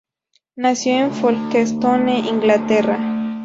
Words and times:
Nació 0.55 0.93
en 0.95 1.11
Folkestone, 1.11 2.21
Inglaterra. 2.27 2.97